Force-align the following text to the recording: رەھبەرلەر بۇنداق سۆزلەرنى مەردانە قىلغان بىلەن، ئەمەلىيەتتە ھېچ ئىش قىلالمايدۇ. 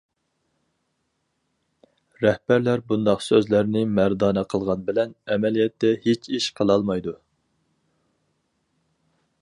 رەھبەرلەر 2.25 2.81
بۇنداق 2.91 3.21
سۆزلەرنى 3.25 3.83
مەردانە 3.99 4.45
قىلغان 4.55 4.81
بىلەن، 4.89 5.15
ئەمەلىيەتتە 5.35 5.93
ھېچ 6.07 6.31
ئىش 6.39 6.49
قىلالمايدۇ. 6.61 7.15